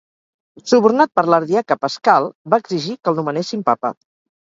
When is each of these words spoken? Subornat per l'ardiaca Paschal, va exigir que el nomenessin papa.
Subornat 0.71 1.11
per 1.19 1.25
l'ardiaca 1.27 1.79
Paschal, 1.85 2.33
va 2.55 2.63
exigir 2.65 2.99
que 2.99 3.15
el 3.15 3.25
nomenessin 3.25 3.67
papa. 3.73 3.99